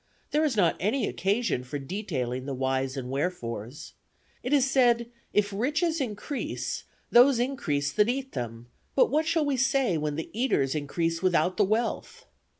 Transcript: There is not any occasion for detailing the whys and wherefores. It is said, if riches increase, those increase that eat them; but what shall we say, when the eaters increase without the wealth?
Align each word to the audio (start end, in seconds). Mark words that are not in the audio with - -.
There 0.31 0.43
is 0.43 0.57
not 0.57 0.75
any 0.79 1.07
occasion 1.07 1.63
for 1.63 1.77
detailing 1.77 2.47
the 2.47 2.55
whys 2.55 2.97
and 2.97 3.11
wherefores. 3.11 3.93
It 4.41 4.51
is 4.51 4.67
said, 4.67 5.11
if 5.31 5.53
riches 5.53 6.01
increase, 6.01 6.85
those 7.11 7.37
increase 7.37 7.91
that 7.93 8.09
eat 8.09 8.31
them; 8.31 8.65
but 8.95 9.11
what 9.11 9.27
shall 9.27 9.45
we 9.45 9.57
say, 9.57 9.99
when 9.99 10.15
the 10.15 10.31
eaters 10.33 10.73
increase 10.73 11.21
without 11.21 11.57
the 11.57 11.63
wealth? 11.65 12.25